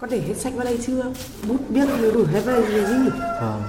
[0.00, 1.12] Có để hết sách vào đây chưa?
[1.48, 3.10] Bút biết đủ hết vào đây gì?
[3.40, 3.62] Vâng.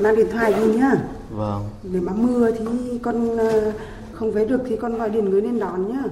[0.00, 0.92] Mang điện thoại đi nhá.
[1.30, 1.68] Vâng.
[1.82, 2.64] Nếu mà mưa thì
[3.02, 3.72] con ờ,
[4.12, 6.02] không về được thì con gọi điện gửi lên đón nhá.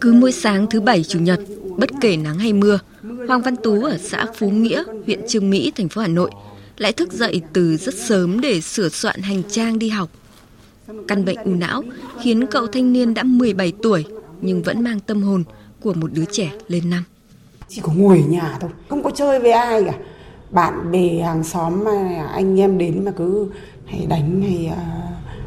[0.00, 1.40] Cứ mỗi sáng thứ bảy chủ nhật,
[1.76, 2.78] bất kể nắng hay mưa,
[3.28, 6.30] Hoàng Văn Tú ở xã Phú Nghĩa, huyện Trương Mỹ, thành phố Hà Nội
[6.76, 10.10] lại thức dậy từ rất sớm để sửa soạn hành trang đi học.
[11.08, 11.82] Căn bệnh u não
[12.22, 14.04] khiến cậu thanh niên đã 17 tuổi
[14.40, 15.44] nhưng vẫn mang tâm hồn
[15.80, 17.04] của một đứa trẻ lên năm.
[17.72, 19.92] Chỉ có ngồi ở nhà thôi, không có chơi với ai cả.
[20.50, 23.48] Bạn bè hàng xóm mà anh em đến mà cứ
[23.86, 24.82] hay đánh hay à,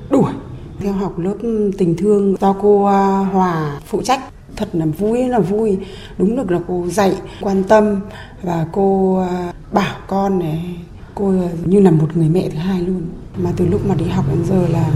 [0.09, 0.31] đuổi.
[0.79, 1.35] Theo học lớp
[1.77, 4.21] tình thương do cô à, Hòa phụ trách
[4.55, 5.77] thật là vui là vui.
[6.17, 7.99] Đúng được là cô dạy quan tâm
[8.43, 10.75] và cô à, bảo con này
[11.15, 11.33] cô
[11.65, 13.01] như là một người mẹ thứ hai luôn.
[13.37, 14.91] Mà từ lúc mà đi học đến giờ là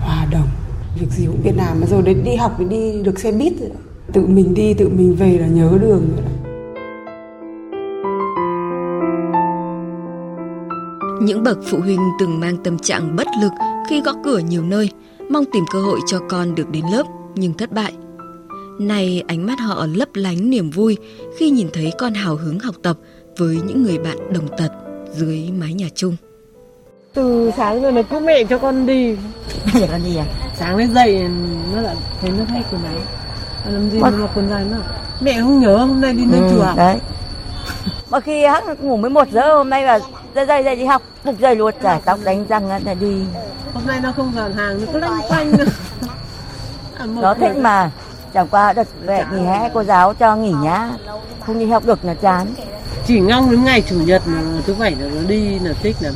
[0.00, 0.48] hòa đồng.
[1.00, 1.80] Việc gì cũng biết làm.
[1.80, 3.52] Mà rồi đến đi học thì đi được xe buýt.
[3.60, 3.70] Rồi
[4.12, 6.08] tự mình đi tự mình về là nhớ đường.
[6.16, 6.33] rồi
[11.24, 13.52] Những bậc phụ huynh từng mang tâm trạng bất lực
[13.88, 14.90] khi gõ cửa nhiều nơi,
[15.30, 17.02] mong tìm cơ hội cho con được đến lớp
[17.34, 17.92] nhưng thất bại.
[18.78, 20.96] Nay ánh mắt họ lấp lánh niềm vui
[21.38, 22.96] khi nhìn thấy con hào hứng học tập
[23.38, 24.68] với những người bạn đồng tật
[25.12, 26.16] dưới mái nhà chung.
[27.14, 29.16] Từ sáng rồi nó cứ mẹ cho con đi.
[29.74, 30.24] Mẹ con đi à?
[30.58, 31.28] Sáng lên dậy
[31.74, 32.94] nó lại thấy nó thay quần áo.
[33.72, 34.82] Làm gì mà mặc quần dài nữa?
[35.20, 36.76] Mẹ không nhớ hôm nay đi lên ừ, chùa.
[36.76, 36.98] Đấy.
[38.10, 40.00] Mà khi hắn ngủ 11 giờ hôm nay là
[40.34, 43.22] dậy dậy dậy đi học, phục dậy luôn, chải tóc đánh răng là đi.
[43.74, 45.52] Hôm nay nó không dọn hàng, nó cứ lanh quanh.
[46.98, 47.90] à, nó thích mà,
[48.34, 50.90] chẳng qua đợt về nghỉ hè cô giáo cho nghỉ nhá,
[51.46, 52.46] không đi học được là chán.
[53.06, 56.14] Chỉ ngong đến ngày chủ nhật mà thứ bảy là nó đi là thích lắm.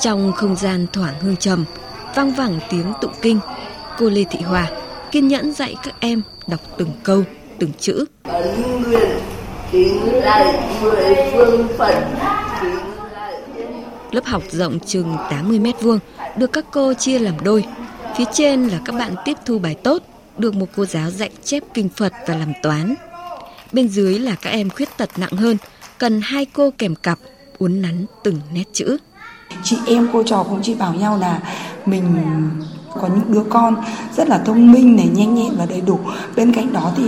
[0.00, 1.64] Trong không gian thoảng hương trầm,
[2.14, 3.40] vang vẳng tiếng tụng kinh,
[3.98, 4.66] cô Lê Thị Hòa
[5.10, 7.22] kiên nhẫn dạy các em đọc từng câu,
[7.60, 8.04] từng chữ.
[8.22, 9.08] Ấn nguyện
[9.72, 10.00] kính
[10.82, 12.04] mười phương phật
[14.10, 15.98] Lớp học rộng chừng 80 mét vuông,
[16.36, 17.64] được các cô chia làm đôi.
[18.16, 20.02] Phía trên là các bạn tiếp thu bài tốt,
[20.38, 22.94] được một cô giáo dạy chép kinh Phật và làm toán.
[23.72, 25.56] Bên dưới là các em khuyết tật nặng hơn,
[25.98, 27.18] cần hai cô kèm cặp,
[27.58, 28.96] uốn nắn từng nét chữ.
[29.62, 31.40] Chị em cô trò cũng chỉ bảo nhau là
[31.86, 32.04] mình
[32.94, 33.76] có những đứa con
[34.16, 35.98] rất là thông minh này, nhanh nhẹn và đầy đủ.
[36.36, 37.04] Bên cạnh đó thì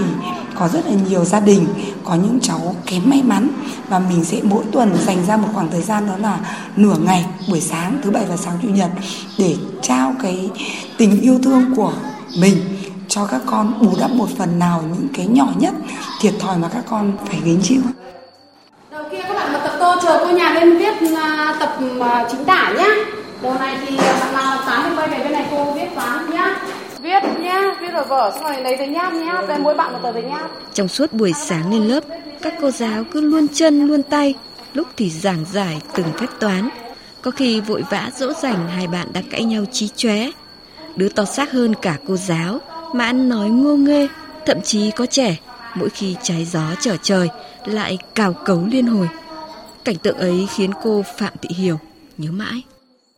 [0.55, 1.67] có rất là nhiều gia đình,
[2.05, 3.49] có những cháu kém may mắn.
[3.89, 6.39] Và mình sẽ mỗi tuần dành ra một khoảng thời gian đó là
[6.77, 8.91] nửa ngày, buổi sáng, thứ bảy và sáng chủ nhật
[9.39, 10.51] để trao cái
[10.99, 11.93] tình yêu thương của
[12.41, 12.57] mình
[13.09, 15.75] cho các con, bù đắp một phần nào những cái nhỏ nhất
[16.21, 17.81] thiệt thòi mà các con phải gánh chịu.
[18.91, 22.29] Đầu kia các bạn mà tập tô chờ cô nhà lên viết à, tập à,
[22.31, 22.89] chính tả nhá
[23.43, 26.61] đầu này thì bạn nào toán thì quay về bên này cô viết toán nhá.
[27.01, 29.99] Viết nhá viết ở vở xong rồi lấy giấy nháp nhá về mỗi bạn một
[30.03, 30.51] tờ giấy nháp.
[30.75, 32.05] Trong suốt buổi sáng lên lớp
[32.43, 34.35] các cô giáo cứ luôn chân luôn tay
[34.75, 36.69] lúc thì giảng giải từng phép toán.
[37.23, 40.31] Có khi vội vã dỗ dành hai bạn đã cãi nhau chí chóe.
[40.97, 42.59] Đứa to xác hơn cả cô giáo
[42.93, 44.09] mà ăn nói ngô nghê
[44.47, 45.37] thậm chí có trẻ
[45.75, 47.29] mỗi khi trái gió trở trời
[47.65, 49.09] lại cào cấu liên hồi.
[49.85, 51.79] Cảnh tượng ấy khiến cô phạm thị hiểu
[52.19, 52.63] nhớ mãi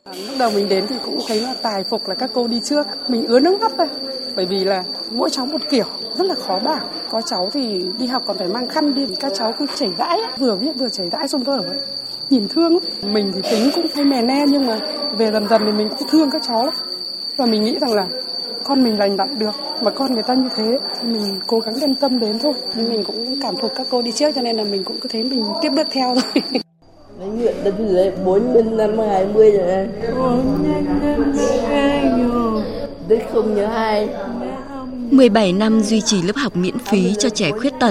[0.05, 2.61] À, lúc đầu mình đến thì cũng thấy là tài phục là các cô đi
[2.65, 3.87] trước, mình ứa nước mắt thôi.
[4.37, 5.85] Bởi vì là mỗi cháu một kiểu,
[6.19, 6.81] rất là khó bảo.
[7.11, 10.21] Có cháu thì đi học còn phải mang khăn đi, các cháu cứ chảy vãi
[10.39, 11.77] vừa viết vừa chảy vãi xong thôi ấy
[12.31, 14.79] nhìn thương mình thì tính cũng hay mè ne nhưng mà
[15.19, 16.75] về dần dần thì mình cũng thương các cháu lắm.
[17.37, 18.07] Và mình nghĩ rằng là
[18.65, 21.75] con mình lành lặn được, mà con người ta như thế thì mình cố gắng
[21.75, 22.55] yên tâm đến thôi.
[22.75, 25.09] Nhưng mình cũng cảm phục các cô đi trước cho nên là mình cũng cứ
[25.09, 26.43] thấy mình tiếp bước theo thôi.
[27.35, 31.23] Anh nguyện tập lệ 4 nhân năm 20 rồi này 4 nhân năm
[31.69, 32.63] 20 rồi
[33.09, 34.09] Đức không nhớ hai
[35.11, 37.91] 17 năm duy trì lớp học miễn phí cho trẻ khuyết tật.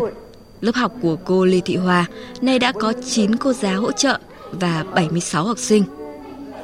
[0.61, 2.05] Lớp học của cô Lê Thị Hòa
[2.41, 4.19] nay đã có 9 cô giáo hỗ trợ
[4.51, 5.83] và 76 học sinh.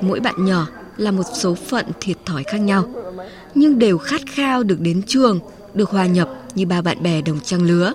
[0.02, 2.86] Mỗi bạn nhỏ là một số phận thiệt thòi khác nhau
[3.56, 5.40] nhưng đều khát khao được đến trường,
[5.74, 7.94] được hòa nhập như ba bạn bè đồng trang lứa.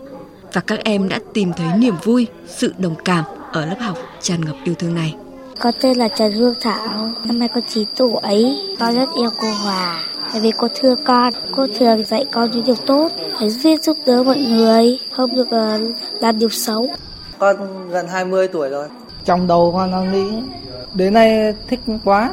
[0.53, 3.25] Và các em đã tìm thấy niềm vui, sự đồng cảm
[3.55, 5.15] ở lớp học tràn ngập yêu thương này.
[5.59, 8.56] Con tên là Trần Hương Thảo, năm nay con 9 tuổi.
[8.79, 11.33] Con rất yêu cô Hòa, tại vì cô thương con.
[11.56, 13.09] Cô thường dạy con những điều tốt,
[13.39, 16.89] phải duyên giúp đỡ mọi người, không được uh, làm điều xấu.
[17.39, 17.56] Con
[17.91, 18.89] gần 20 tuổi rồi.
[19.25, 20.43] Trong đầu con đang nghĩ,
[20.95, 22.31] đến nay thích quá,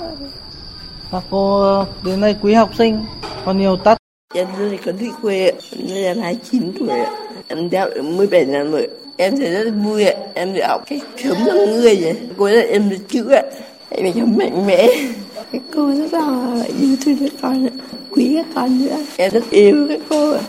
[1.11, 3.05] các cô đến đây quý học sinh
[3.45, 3.97] còn nhiều tất.
[4.33, 5.51] Em rất có thích quê,
[5.93, 6.99] em 29 tuổi,
[7.47, 8.89] em đeo 17 năm rồi.
[9.17, 12.15] Em thấy rất vui ạ, em được học cách sống cho người vậy.
[12.37, 13.41] Cô là em được chữ ạ,
[13.89, 14.87] em phải sống mạnh mẽ.
[15.51, 17.73] Các cô rất là yêu thương các con ạ,
[18.11, 20.41] quý các con nữa em rất yêu các cô ạ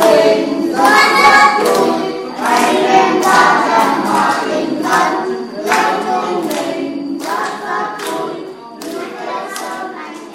[0.00, 1.90] mình rất rất vui
[2.38, 4.04] hãy đem ta rằng
[4.82, 5.08] thân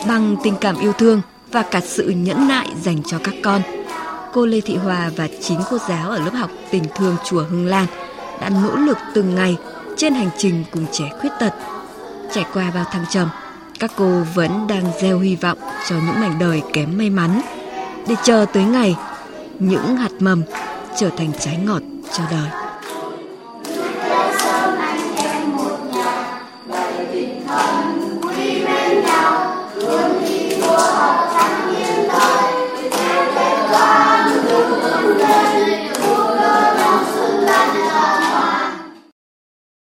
[0.08, 1.22] bằng tình cảm yêu thương
[1.52, 3.62] và cả sự nhẫn nại dành cho các con.
[4.34, 7.66] Cô Lê Thị Hòa và chín cô giáo ở lớp học tình thương chùa Hưng
[7.66, 7.86] Lan
[8.42, 9.58] đã nỗ lực từng ngày
[9.98, 11.54] trên hành trình cùng trẻ khuyết tật.
[12.34, 13.30] Trải qua bao thăng trầm,
[13.80, 15.58] các cô vẫn đang gieo hy vọng
[15.90, 17.42] cho những mảnh đời kém may mắn
[18.08, 18.96] để chờ tới ngày
[19.60, 20.44] những hạt mầm
[20.98, 21.82] trở thành trái ngọt
[22.18, 22.63] cho đời.